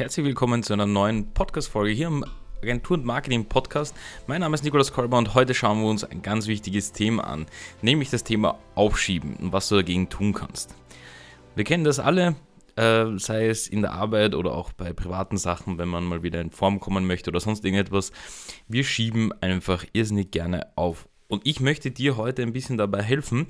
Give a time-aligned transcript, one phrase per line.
[0.00, 2.24] herzlich willkommen zu einer neuen Podcast-Folge hier im
[2.62, 3.94] Agentur- und Marketing-Podcast.
[4.26, 7.44] Mein Name ist Nikolaus Kolber und heute schauen wir uns ein ganz wichtiges Thema an,
[7.82, 10.74] nämlich das Thema Aufschieben und was du dagegen tun kannst.
[11.54, 12.34] Wir kennen das alle,
[12.76, 16.40] äh, sei es in der Arbeit oder auch bei privaten Sachen, wenn man mal wieder
[16.40, 18.10] in Form kommen möchte oder sonst irgendetwas.
[18.68, 21.10] Wir schieben einfach irrsinnig gerne auf.
[21.28, 23.48] Und ich möchte dir heute ein bisschen dabei helfen,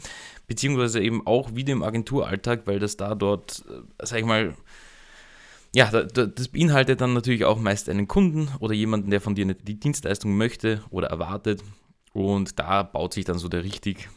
[0.49, 4.57] beziehungsweise eben auch wieder im Agenturalltag, weil das da dort, äh, sag ich mal,
[5.75, 9.79] ja, das beinhaltet dann natürlich auch meist einen Kunden oder jemanden, der von dir die
[9.79, 11.63] Dienstleistung möchte oder erwartet.
[12.13, 14.09] Und da baut sich dann so der richtig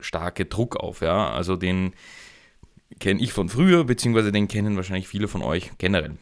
[0.00, 1.00] starke Druck auf.
[1.00, 1.30] Ja?
[1.30, 1.94] Also den
[3.00, 6.18] kenne ich von früher, beziehungsweise den kennen wahrscheinlich viele von euch generell.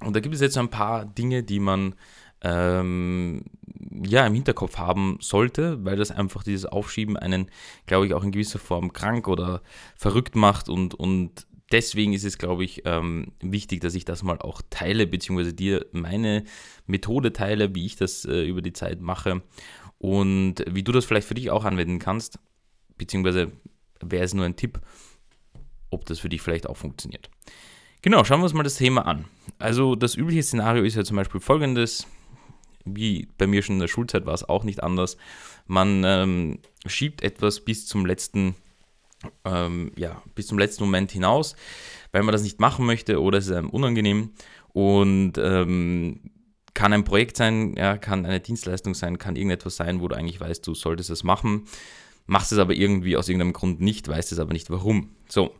[0.00, 1.94] Und da gibt es jetzt ein paar Dinge, die man
[2.42, 3.44] ähm,
[4.02, 7.50] ja, im Hinterkopf haben sollte, weil das einfach dieses Aufschieben einen,
[7.86, 9.62] glaube ich, auch in gewisser Form krank oder
[9.96, 14.38] verrückt macht und, und deswegen ist es, glaube ich, ähm, wichtig, dass ich das mal
[14.38, 16.44] auch teile, beziehungsweise dir meine
[16.86, 19.42] Methode teile, wie ich das äh, über die Zeit mache
[19.98, 22.38] und wie du das vielleicht für dich auch anwenden kannst,
[22.96, 23.52] beziehungsweise
[24.00, 24.80] wäre es nur ein Tipp,
[25.90, 27.30] ob das für dich vielleicht auch funktioniert.
[28.02, 29.26] Genau, schauen wir uns mal das Thema an.
[29.58, 32.06] Also das übliche Szenario ist ja zum Beispiel folgendes,
[32.84, 35.18] wie bei mir schon in der Schulzeit war es auch nicht anders.
[35.66, 38.54] Man ähm, schiebt etwas bis zum letzten
[39.44, 41.56] ähm, ja, bis zum letzten Moment hinaus,
[42.12, 44.30] weil man das nicht machen möchte oder es ist einem unangenehm
[44.72, 46.20] und ähm,
[46.74, 50.40] kann ein Projekt sein, ja, kann eine Dienstleistung sein, kann irgendetwas sein, wo du eigentlich
[50.40, 51.64] weißt, du solltest es machen,
[52.26, 55.10] machst es aber irgendwie aus irgendeinem Grund nicht, weißt es aber nicht warum.
[55.28, 55.54] So,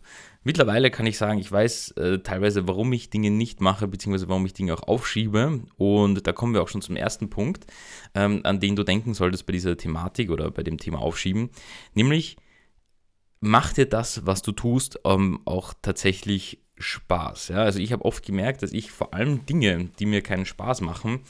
[0.45, 4.47] mittlerweile kann ich sagen, ich weiß äh, teilweise, warum ich Dinge nicht mache, beziehungsweise warum
[4.47, 5.61] ich Dinge auch aufschiebe.
[5.77, 7.67] Und da kommen wir auch schon zum ersten Punkt,
[8.15, 11.51] ähm, an den du denken solltest bei dieser Thematik oder bei dem Thema Aufschieben,
[11.95, 12.37] nämlich
[13.41, 17.49] macht dir das, was du tust, ähm, auch tatsächlich Spaß.
[17.49, 17.63] Ja?
[17.63, 21.21] Also ich habe oft gemerkt, dass ich vor allem Dinge, die mir keinen Spaß machen,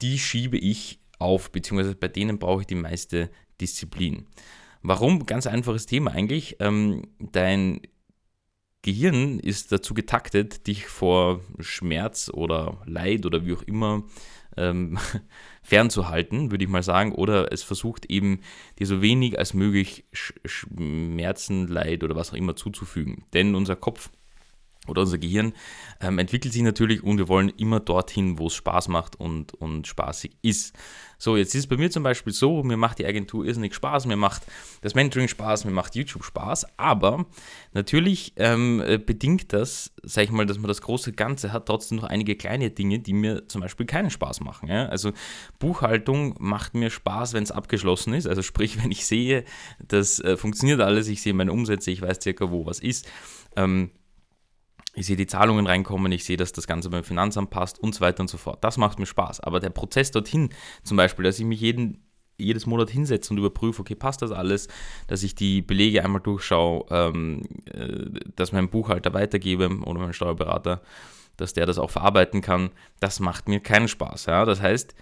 [0.00, 4.26] die schiebe ich auf, beziehungsweise bei denen brauche ich die meiste Disziplin.
[4.82, 5.26] Warum?
[5.26, 6.56] Ganz einfaches Thema eigentlich.
[6.60, 7.80] Ähm, dein
[8.88, 14.04] Gehirn ist dazu getaktet, dich vor Schmerz oder Leid oder wie auch immer
[14.56, 14.98] ähm,
[15.62, 18.40] fernzuhalten, würde ich mal sagen, oder es versucht eben
[18.78, 23.26] dir so wenig als möglich Schmerzen, Leid oder was auch immer zuzufügen.
[23.34, 24.08] Denn unser Kopf
[24.88, 25.52] oder unser Gehirn
[26.00, 29.86] ähm, entwickelt sich natürlich und wir wollen immer dorthin, wo es Spaß macht und, und
[29.86, 30.74] spaßig ist.
[31.20, 34.06] So, jetzt ist es bei mir zum Beispiel so, mir macht die Agentur irrsinnig Spaß,
[34.06, 34.42] mir macht
[34.82, 37.26] das Mentoring Spaß, mir macht YouTube Spaß, aber
[37.72, 41.98] natürlich ähm, äh, bedingt das, sag ich mal, dass man das große Ganze hat, trotzdem
[41.98, 44.68] noch einige kleine Dinge, die mir zum Beispiel keinen Spaß machen.
[44.68, 44.86] Ja?
[44.86, 45.12] Also
[45.58, 49.44] Buchhaltung macht mir Spaß, wenn es abgeschlossen ist, also sprich, wenn ich sehe,
[49.84, 53.10] das äh, funktioniert alles, ich sehe meine Umsätze, ich weiß circa, wo was ist.
[53.56, 53.90] Ähm,
[54.98, 58.00] ich sehe die Zahlungen reinkommen, ich sehe, dass das Ganze beim Finanzamt passt und so
[58.00, 58.64] weiter und so fort.
[58.64, 59.40] Das macht mir Spaß.
[59.40, 60.50] Aber der Prozess dorthin,
[60.82, 62.04] zum Beispiel, dass ich mich jeden,
[62.36, 64.66] jedes Monat hinsetze und überprüfe, okay, passt das alles,
[65.06, 70.82] dass ich die Belege einmal durchschaue, ähm, äh, dass mein Buchhalter weitergebe oder mein Steuerberater,
[71.36, 74.26] dass der das auch verarbeiten kann, das macht mir keinen Spaß.
[74.26, 74.44] Ja?
[74.44, 74.96] Das heißt,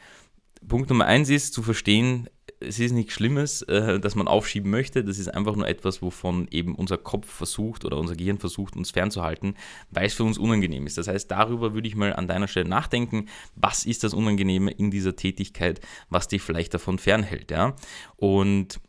[0.69, 2.28] Punkt Nummer eins ist zu verstehen,
[2.61, 5.05] es ist nichts Schlimmes, äh, dass man aufschieben möchte.
[5.05, 8.91] Das ist einfach nur etwas, wovon eben unser Kopf versucht oder unser Gehirn versucht, uns
[8.91, 9.55] fernzuhalten,
[9.91, 10.99] weil es für uns unangenehm ist.
[10.99, 14.91] Das heißt, darüber würde ich mal an deiner Stelle nachdenken, was ist das Unangenehme in
[14.91, 17.50] dieser Tätigkeit, was dich vielleicht davon fernhält.
[17.50, 17.77] Ja?
[18.16, 18.81] Und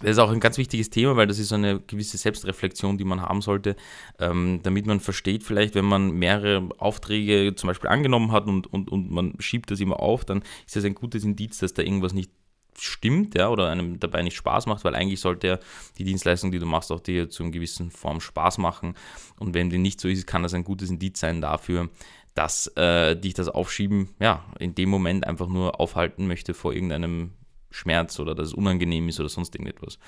[0.00, 3.04] das ist auch ein ganz wichtiges Thema, weil das ist so eine gewisse Selbstreflexion, die
[3.04, 3.76] man haben sollte,
[4.18, 8.90] ähm, damit man versteht, vielleicht, wenn man mehrere Aufträge zum Beispiel angenommen hat und, und,
[8.90, 12.12] und man schiebt das immer auf, dann ist das ein gutes Indiz, dass da irgendwas
[12.12, 12.32] nicht
[12.78, 15.58] stimmt, ja, oder einem dabei nicht Spaß macht, weil eigentlich sollte ja
[15.98, 18.94] die Dienstleistung, die du machst, auch dir zu einer gewissen Form Spaß machen.
[19.38, 21.88] Und wenn die nicht so ist, kann das ein gutes Indiz sein dafür,
[22.34, 27.32] dass äh, dich das Aufschieben, ja, in dem Moment einfach nur aufhalten möchte vor irgendeinem
[27.70, 29.98] Schmerz oder dass es unangenehm ist oder sonst irgendetwas.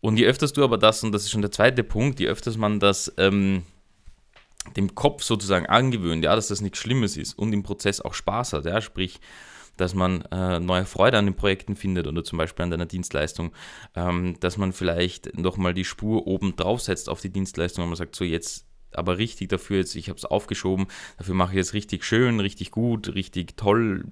[0.00, 2.56] Und je öfters du aber das, und das ist schon der zweite Punkt, je öfters
[2.56, 3.62] man das ähm,
[4.76, 8.52] dem Kopf sozusagen angewöhnt, ja, dass das nichts Schlimmes ist und im Prozess auch Spaß
[8.52, 9.20] hat, ja, sprich,
[9.76, 13.52] dass man äh, neue Freude an den Projekten findet oder zum Beispiel an deiner Dienstleistung,
[13.94, 17.96] ähm, dass man vielleicht nochmal die Spur oben drauf setzt auf die Dienstleistung und man
[17.96, 20.86] sagt, so jetzt aber richtig dafür jetzt, ich habe es aufgeschoben,
[21.16, 24.04] dafür mache ich jetzt richtig schön, richtig gut, richtig toll,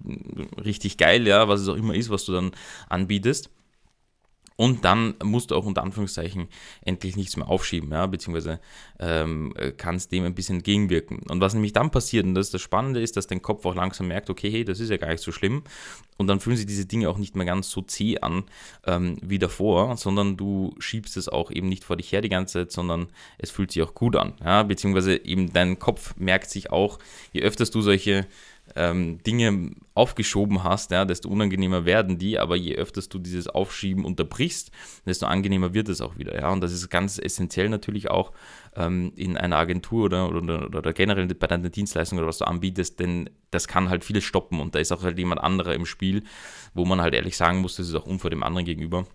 [0.64, 2.52] richtig geil, ja, was es auch immer ist, was du dann
[2.88, 3.50] anbietest.
[4.56, 6.48] Und dann musst du auch unter Anführungszeichen
[6.84, 8.60] endlich nichts mehr aufschieben, ja, beziehungsweise
[8.98, 11.20] ähm, kannst dem ein bisschen entgegenwirken.
[11.28, 13.74] Und was nämlich dann passiert, und das ist das Spannende ist, dass dein Kopf auch
[13.74, 15.62] langsam merkt, okay, hey, das ist ja gar nicht so schlimm.
[16.18, 18.44] Und dann fühlen sich diese Dinge auch nicht mehr ganz so zäh an
[18.86, 22.58] ähm, wie davor, sondern du schiebst es auch eben nicht vor dich her die ganze
[22.58, 23.06] Zeit, sondern
[23.38, 24.34] es fühlt sich auch gut an.
[24.44, 26.98] Ja, beziehungsweise eben dein Kopf merkt sich auch,
[27.32, 28.26] je öfters du solche
[28.76, 34.04] ähm, Dinge aufgeschoben hast, ja, desto unangenehmer werden die, aber je öfter du dieses Aufschieben
[34.04, 34.70] unterbrichst,
[35.06, 36.34] desto angenehmer wird es auch wieder.
[36.34, 36.50] Ja?
[36.50, 38.32] Und das ist ganz essentiell natürlich auch
[38.76, 43.00] ähm, in einer Agentur oder, oder, oder generell bei deiner Dienstleistung oder was du anbietest,
[43.00, 46.22] denn das kann halt vieles stoppen und da ist auch halt jemand anderer im Spiel,
[46.74, 49.06] wo man halt ehrlich sagen muss, das ist auch unfair dem anderen gegenüber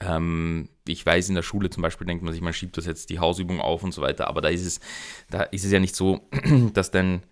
[0.00, 3.10] ähm, ich weiß, in der Schule zum Beispiel denkt man sich, man schiebt das jetzt
[3.10, 4.80] die Hausübung auf und so weiter, aber da ist es,
[5.30, 6.20] da ist es ja nicht so,
[6.74, 7.22] dass dein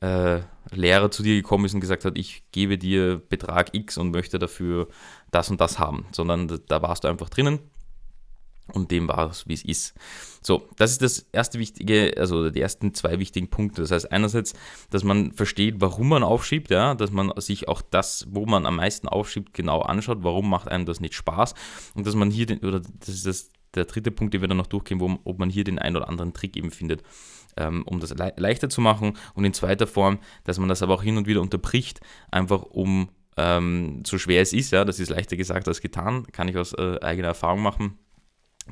[0.00, 0.40] äh,
[0.70, 4.38] Lehrer zu dir gekommen ist und gesagt hat, ich gebe dir Betrag X und möchte
[4.38, 4.88] dafür
[5.30, 7.60] das und das haben, sondern da, warst du einfach drinnen
[8.72, 9.94] und dem war es, wie es ist.
[10.42, 13.82] So, das ist das erste wichtige, also die ersten zwei wichtigen Punkte.
[13.82, 14.54] Das heißt einerseits,
[14.90, 18.76] dass man versteht, warum man aufschiebt, ja, dass man sich auch das, wo man am
[18.76, 21.54] meisten aufschiebt, genau anschaut, warum macht einem das nicht Spaß
[21.94, 24.56] und dass man hier den, oder das ist das, der dritte Punkt, den wir dann
[24.56, 27.02] noch durchgehen, wo, ob man hier den einen oder anderen Trick eben findet,
[27.56, 29.16] ähm, um das le leichter zu machen.
[29.34, 33.10] Und in zweiter Form, dass man das aber auch hin und wieder unterbricht, einfach um,
[33.36, 36.72] ähm, so schwer es ist, ja, das ist leichter gesagt als getan, kann ich aus
[36.72, 37.98] äh, eigener Erfahrung machen.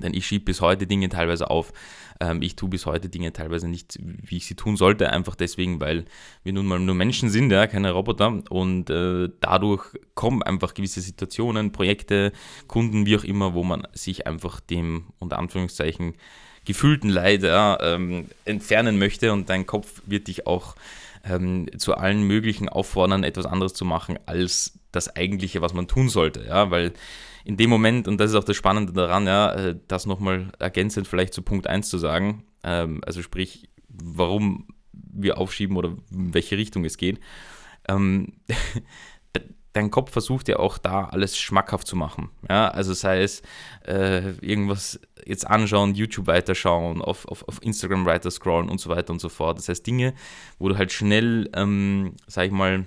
[0.03, 1.73] Denn ich schiebe bis heute Dinge teilweise auf.
[2.21, 5.81] Ähm, ich tue bis heute Dinge teilweise nicht, wie ich sie tun sollte, einfach deswegen,
[5.81, 6.05] weil
[6.43, 8.43] wir nun mal nur Menschen sind, ja, keine Roboter.
[8.51, 12.33] Und äh, dadurch kommen einfach gewisse Situationen, Projekte,
[12.67, 16.15] Kunden, wie auch immer, wo man sich einfach dem unter Anführungszeichen
[16.65, 20.77] gefühlten Leid ja, ähm, entfernen möchte und dein Kopf wird dich auch
[21.25, 26.09] ähm, zu allen möglichen auffordern, etwas anderes zu machen als das eigentliche, was man tun
[26.09, 26.93] sollte, ja, weil
[27.45, 31.07] in dem Moment, und das ist auch das Spannende daran, ja, äh, das nochmal ergänzend
[31.07, 36.57] vielleicht zu Punkt 1 zu sagen, ähm, also sprich, warum wir aufschieben oder in welche
[36.57, 37.21] Richtung es geht,
[37.89, 38.33] ähm,
[39.75, 42.31] dein Kopf versucht ja auch da alles schmackhaft zu machen.
[42.49, 43.43] Ja, also sei es
[43.87, 49.13] äh, irgendwas jetzt anschauen, YouTube weiterschauen, auf, auf, auf Instagram weiter scrollen und so weiter
[49.13, 49.59] und so fort.
[49.59, 50.15] Das heißt Dinge,
[50.59, 52.87] wo du halt schnell, ähm, sag ich mal,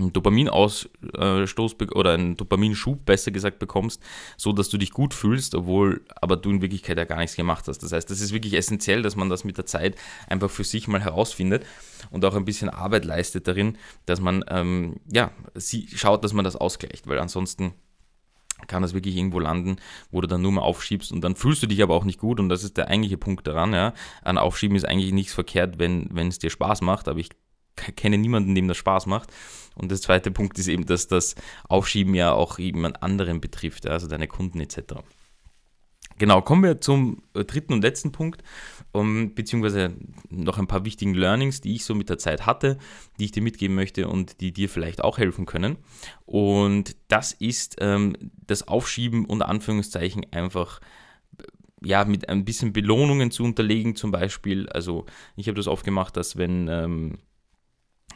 [0.00, 4.02] einen Dopaminausstoß oder einen Dopaminschub besser gesagt bekommst,
[4.36, 7.66] so dass du dich gut fühlst, obwohl aber du in Wirklichkeit ja gar nichts gemacht
[7.68, 7.78] hast.
[7.78, 9.96] Das heißt, das ist wirklich essentiell, dass man das mit der Zeit
[10.28, 11.64] einfach für sich mal herausfindet
[12.10, 16.44] und auch ein bisschen Arbeit leistet darin, dass man ähm, ja sie schaut, dass man
[16.44, 17.74] das ausgleicht, weil ansonsten
[18.66, 19.76] kann das wirklich irgendwo landen,
[20.10, 22.40] wo du dann nur mal aufschiebst und dann fühlst du dich aber auch nicht gut
[22.40, 23.94] und das ist der eigentliche Punkt daran, ja.
[24.22, 27.30] An Aufschieben ist eigentlich nichts verkehrt, wenn, wenn es dir Spaß macht, aber ich
[27.96, 29.30] kenne niemanden, dem das Spaß macht.
[29.74, 31.34] Und der zweite Punkt ist eben, dass das
[31.68, 34.94] Aufschieben ja auch jemand anderen betrifft, also deine Kunden etc.
[36.20, 38.42] Genau, kommen wir zum äh, dritten und letzten Punkt,
[38.92, 39.94] um, beziehungsweise
[40.28, 42.76] noch ein paar wichtigen Learnings, die ich so mit der Zeit hatte,
[43.18, 45.78] die ich dir mitgeben möchte und die dir vielleicht auch helfen können.
[46.26, 48.14] Und das ist ähm,
[48.46, 50.80] das Aufschieben unter Anführungszeichen einfach
[51.82, 54.68] ja, mit ein bisschen Belohnungen zu unterlegen, zum Beispiel.
[54.68, 55.06] Also
[55.36, 57.18] ich habe das oft gemacht, dass wenn ähm,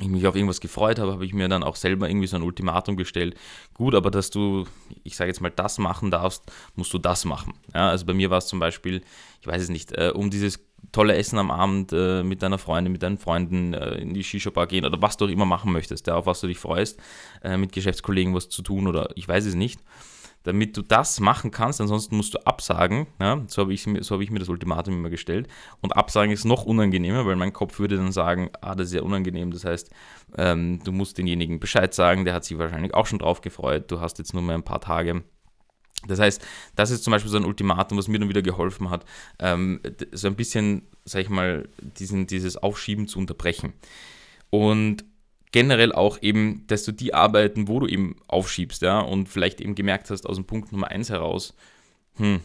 [0.01, 2.43] ich mich auf irgendwas gefreut habe, habe ich mir dann auch selber irgendwie so ein
[2.43, 3.37] Ultimatum gestellt.
[3.75, 4.67] Gut, aber dass du,
[5.05, 6.43] ich sage jetzt mal, das machen darfst,
[6.75, 7.55] musst du das machen.
[7.73, 9.03] Ja, also bei mir war es zum Beispiel,
[9.41, 10.59] ich weiß es nicht, äh, um dieses
[10.91, 14.67] tolle Essen am Abend äh, mit deiner Freundin, mit deinen Freunden äh, in die Shisha-Bar
[14.67, 16.99] gehen oder was du auch immer machen möchtest, ja, auf was du dich freust,
[17.43, 19.81] äh, mit Geschäftskollegen was zu tun oder ich weiß es nicht
[20.45, 23.07] damit du das machen kannst, ansonsten musst du absagen.
[23.21, 23.43] Ja?
[23.49, 25.49] So habe ich, so hab ich mir das Ultimatum immer gestellt.
[25.81, 29.03] Und absagen ist noch unangenehmer, weil mein Kopf würde dann sagen, ah, das ist ja
[29.03, 29.51] unangenehm.
[29.51, 29.91] Das heißt,
[30.37, 33.91] ähm, du musst denjenigen Bescheid sagen, der hat sich wahrscheinlich auch schon drauf gefreut.
[33.91, 35.25] Du hast jetzt nur mehr ein paar Tage.
[36.07, 36.45] Das heißt,
[36.77, 39.07] das ist zum Beispiel so ein Ultimatum, was mir dann wieder geholfen hat,
[39.39, 39.81] ähm,
[40.13, 43.73] so ein bisschen, sag ich mal, diesen, dieses Aufschieben zu unterbrechen.
[44.51, 45.07] Und
[45.55, 49.77] generell auch eben, dass du die Arbeiten, wo du eben aufschiebst, ja, und vielleicht eben
[49.77, 51.55] gemerkt hast aus dem Punkt Nummer 1 heraus,
[52.17, 52.41] hm,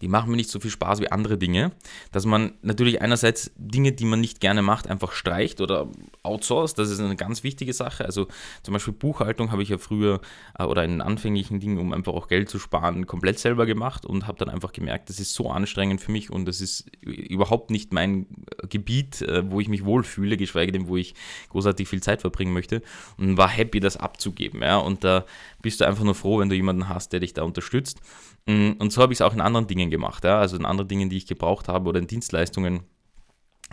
[0.00, 1.72] die machen mir nicht so viel Spaß wie andere Dinge,
[2.12, 5.88] dass man natürlich einerseits Dinge, die man nicht gerne macht, einfach streicht oder
[6.22, 8.04] outsourced, das ist eine ganz wichtige Sache.
[8.04, 8.28] Also
[8.62, 10.20] zum Beispiel Buchhaltung habe ich ja früher
[10.58, 14.26] äh, oder in anfänglichen Dingen, um einfach auch Geld zu sparen, komplett selber gemacht und
[14.26, 17.92] habe dann einfach gemerkt, das ist so anstrengend für mich und das ist überhaupt nicht
[17.92, 18.26] mein
[18.68, 21.14] Gebiet, äh, wo ich mich wohlfühle, geschweige denn, wo ich
[21.50, 22.82] großartig viel Zeit verbringen möchte
[23.18, 24.62] und war happy, das abzugeben.
[24.62, 24.78] Ja?
[24.78, 25.24] Und da
[25.62, 28.00] bist du einfach nur froh, wenn du jemanden hast, der dich da unterstützt.
[28.46, 30.38] Mm, und so habe ich es auch in anderen Dingen gemacht, ja?
[30.38, 32.80] also in anderen Dingen, die ich gebraucht habe oder in Dienstleistungen,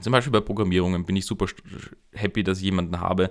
[0.01, 1.45] Zum Beispiel bei Programmierungen bin ich super
[2.13, 3.29] happy, dass ich jemanden habe,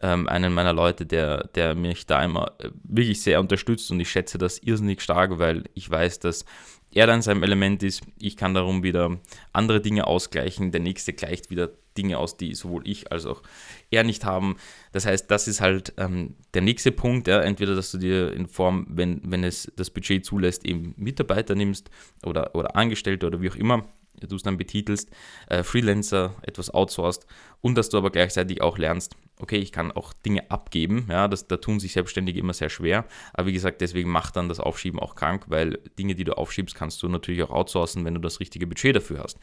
[0.00, 4.10] ähm, einen meiner Leute, der, der mich da immer äh, wirklich sehr unterstützt und ich
[4.10, 6.44] schätze das irrsinnig stark, weil ich weiß, dass
[6.92, 8.02] er dann sein Element ist.
[8.18, 9.18] Ich kann darum wieder
[9.52, 10.72] andere Dinge ausgleichen.
[10.72, 13.42] Der nächste gleicht wieder Dinge aus, die sowohl ich als auch
[13.90, 14.56] er nicht haben.
[14.92, 17.28] Das heißt, das ist halt ähm, der nächste Punkt.
[17.28, 17.40] Ja.
[17.40, 21.90] Entweder, dass du dir in Form, wenn, wenn es das Budget zulässt, eben Mitarbeiter nimmst
[22.24, 23.88] oder, oder Angestellte oder wie auch immer
[24.28, 25.10] du es dann betitelst,
[25.48, 27.26] äh, Freelancer, etwas outsourced
[27.60, 31.46] und dass du aber gleichzeitig auch lernst, okay, ich kann auch Dinge abgeben, ja, das,
[31.46, 35.00] da tun sich Selbstständige immer sehr schwer, aber wie gesagt, deswegen macht dann das Aufschieben
[35.00, 38.40] auch krank, weil Dinge, die du aufschiebst, kannst du natürlich auch outsourcen, wenn du das
[38.40, 39.38] richtige Budget dafür hast.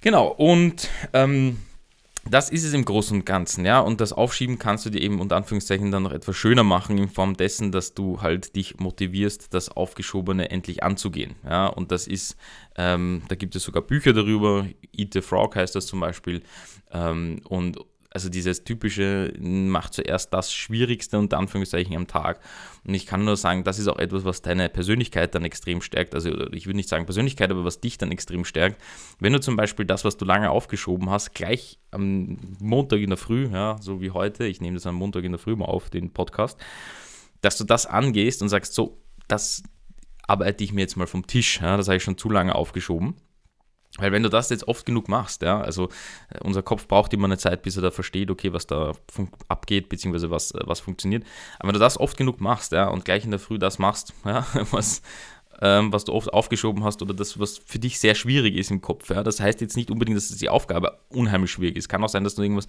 [0.00, 1.58] Genau, und ähm,
[2.30, 3.80] das ist es im Großen und Ganzen, ja.
[3.80, 7.08] Und das Aufschieben kannst du dir eben unter Anführungszeichen dann noch etwas schöner machen in
[7.08, 11.34] Form dessen, dass du halt dich motivierst, das Aufgeschobene endlich anzugehen.
[11.44, 12.36] Ja, und das ist,
[12.76, 14.66] ähm, da gibt es sogar Bücher darüber,
[14.96, 16.42] Eat the Frog heißt das zum Beispiel.
[16.92, 17.78] Ähm, und
[18.18, 22.40] also dieses typische macht zuerst das Schwierigste unter Anführungszeichen am Tag.
[22.84, 26.16] Und ich kann nur sagen, das ist auch etwas, was deine Persönlichkeit dann extrem stärkt.
[26.16, 28.82] Also ich würde nicht sagen Persönlichkeit, aber was dich dann extrem stärkt.
[29.20, 33.18] Wenn du zum Beispiel das, was du lange aufgeschoben hast, gleich am Montag in der
[33.18, 35.88] Früh, ja, so wie heute, ich nehme das am Montag in der Früh mal auf,
[35.88, 36.58] den Podcast,
[37.40, 38.98] dass du das angehst und sagst, so,
[39.28, 39.62] das
[40.26, 41.60] arbeite ich mir jetzt mal vom Tisch.
[41.60, 43.14] Ja, das habe ich schon zu lange aufgeschoben.
[43.98, 45.88] Weil wenn du das jetzt oft genug machst, ja, also
[46.30, 48.92] äh, unser Kopf braucht immer eine Zeit, bis er da versteht, okay, was da
[49.48, 51.24] abgeht, beziehungsweise was, äh, was funktioniert.
[51.58, 54.14] Aber wenn du das oft genug machst, ja, und gleich in der Früh das machst,
[54.24, 55.02] ja, was,
[55.60, 58.80] ähm, was du oft aufgeschoben hast oder das, was für dich sehr schwierig ist im
[58.80, 61.88] Kopf, ja, das heißt jetzt nicht unbedingt, dass die Aufgabe unheimlich schwierig ist.
[61.88, 62.68] Kann auch sein, dass du irgendwas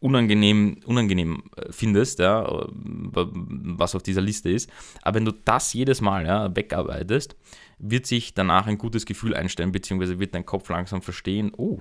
[0.00, 4.70] unangenehm, unangenehm äh, findest, ja, was auf dieser Liste ist.
[5.02, 7.36] Aber wenn du das jedes Mal ja, wegarbeitest,
[7.78, 11.80] wird sich danach ein gutes Gefühl einstellen, beziehungsweise wird dein Kopf langsam verstehen, oh,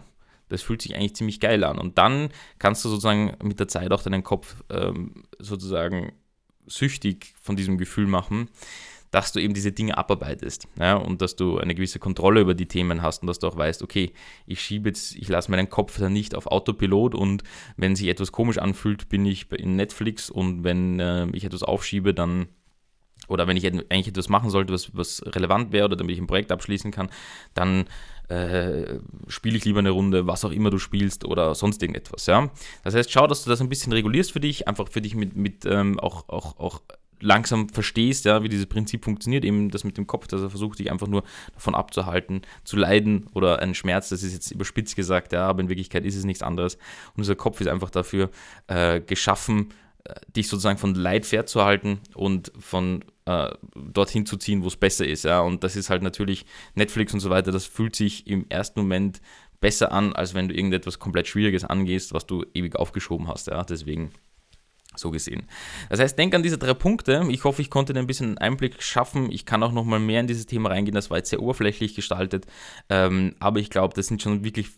[0.50, 1.79] das fühlt sich eigentlich ziemlich geil an.
[1.79, 2.29] Und dann
[2.60, 6.13] kannst du sozusagen mit der Zeit auch deinen Kopf ähm, sozusagen
[6.67, 8.50] süchtig von diesem Gefühl machen,
[9.15, 12.65] dass du eben diese Dinge abarbeitest ja, und dass du eine gewisse Kontrolle über die
[12.65, 14.12] Themen hast und dass du auch weißt, okay,
[14.45, 17.41] ich schiebe jetzt, ich lasse meinen Kopf dann nicht auf Autopilot und
[17.77, 22.13] wenn sich etwas komisch anfühlt, bin ich in Netflix und wenn äh, ich etwas aufschiebe,
[22.13, 22.48] dann
[23.29, 26.27] oder wenn ich eigentlich etwas machen sollte, was, was relevant wäre oder damit ich ein
[26.27, 27.07] Projekt abschließen kann,
[27.53, 27.86] dann
[28.27, 32.25] äh, spiele ich lieber eine Runde, was auch immer du spielst oder sonst irgendetwas.
[32.25, 32.51] Ja?
[32.84, 35.38] Das heißt, schau, dass du das ein bisschen regulierst für dich, einfach für dich mit,
[35.38, 36.81] mit ähm, auch, auch, auch
[37.19, 40.79] langsam verstehst, ja, wie dieses Prinzip funktioniert, eben das mit dem Kopf, dass er versucht,
[40.79, 45.34] dich einfach nur davon abzuhalten, zu leiden oder einen Schmerz, das ist jetzt überspitzt gesagt,
[45.34, 46.75] ja, aber in Wirklichkeit ist es nichts anderes.
[47.15, 48.29] Und unser Kopf ist einfach dafür
[48.67, 49.69] äh, geschaffen,
[50.36, 55.25] dich sozusagen von Leid fernzuhalten und von äh, dorthin zu ziehen, wo es besser ist.
[55.25, 55.41] Ja?
[55.41, 56.45] Und das ist halt natürlich
[56.75, 59.22] Netflix und so weiter, das fühlt sich im ersten Moment
[59.62, 63.48] besser an, als wenn du irgendetwas komplett Schwieriges angehst, was du ewig aufgeschoben hast.
[63.48, 63.63] Ja?
[63.63, 64.12] Deswegen
[64.98, 65.44] so gesehen.
[65.90, 67.25] Das heißt, denk an diese drei Punkte.
[67.30, 69.32] Ich hoffe, ich konnte dir ein bisschen Einblick schaffen.
[69.32, 70.96] Ich kann auch noch mal mehr in dieses Thema reingehen.
[70.96, 72.46] Das war jetzt sehr oberflächlich gestaltet.
[72.90, 74.70] Ähm, aber ich glaube, das sind schon wirklich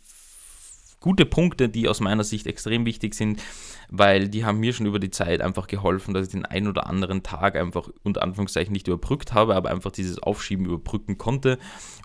[1.00, 3.42] gute Punkte, die aus meiner Sicht extrem wichtig sind,
[3.90, 6.88] weil die haben mir schon über die Zeit einfach geholfen, dass ich den einen oder
[6.88, 11.60] anderen Tag einfach unter Anführungszeichen nicht überbrückt habe, aber einfach dieses Aufschieben überbrücken konnte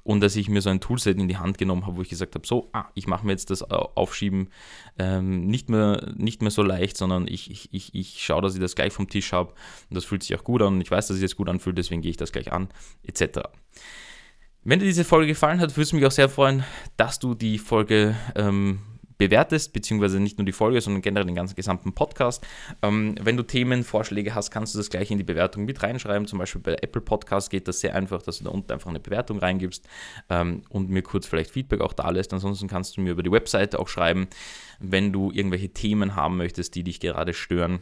[0.05, 2.35] und dass ich mir so ein Toolset in die Hand genommen habe, wo ich gesagt
[2.35, 4.51] habe, so, ah, ich mache mir jetzt das Aufschieben
[4.99, 8.61] ähm, nicht, mehr, nicht mehr so leicht, sondern ich, ich, ich, ich schaue, dass ich
[8.61, 9.55] das gleich vom Tisch habe
[9.89, 11.79] und das fühlt sich auch gut an und ich weiß, dass sich das gut anfühlt,
[11.79, 12.69] deswegen gehe ich das gleich an,
[13.05, 13.41] etc.
[14.65, 16.63] Wenn dir diese Folge gefallen hat, würde es mich auch sehr freuen,
[16.97, 18.79] dass du die Folge ähm,
[19.19, 22.47] bewertest, beziehungsweise nicht nur die Folge, sondern generell den ganzen gesamten Podcast.
[22.81, 26.29] Ähm, wenn du Themenvorschläge hast, kannst du das gleich in die Bewertung mit reinschreiben.
[26.29, 29.01] Zum Beispiel bei Apple Podcast geht das sehr einfach, dass du da unten einfach eine
[29.01, 29.89] Bewertung reingibst
[30.31, 32.33] ähm, und mir kurz vielleicht Feedback auch da lässt.
[32.33, 34.29] Ansonsten kannst du mir über die Webseite auch schreiben,
[34.79, 37.81] wenn du irgendwelche Themen haben möchtest, die dich gerade stören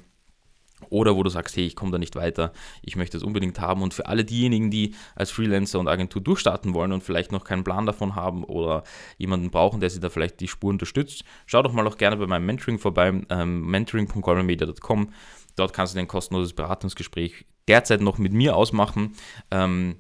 [0.89, 3.83] oder wo du sagst, hey, ich komme da nicht weiter, ich möchte es unbedingt haben.
[3.83, 7.65] Und für alle diejenigen, die als Freelancer und Agentur durchstarten wollen und vielleicht noch keinen
[7.65, 8.83] Plan davon haben oder
[9.19, 12.27] jemanden brauchen, der sie da vielleicht die Spur unterstützt, schau doch mal auch gerne bei
[12.27, 15.11] meinem Mentoring vorbei, ähm, mentoring.colormedia.com.
[15.57, 19.15] Dort kannst du ein kostenloses Beratungsgespräch derzeit noch mit mir ausmachen.
[19.51, 19.97] Ähm,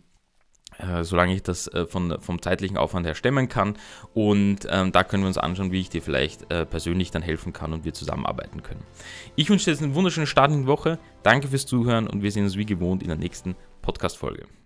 [0.80, 3.76] äh, solange ich das äh, von, vom zeitlichen Aufwand her stemmen kann.
[4.14, 7.52] Und ähm, da können wir uns anschauen, wie ich dir vielleicht äh, persönlich dann helfen
[7.52, 8.82] kann und wir zusammenarbeiten können.
[9.36, 10.98] Ich wünsche dir jetzt einen wunderschönen Start in die Woche.
[11.22, 14.59] Danke fürs Zuhören und wir sehen uns wie gewohnt in der nächsten Podcast-Folge.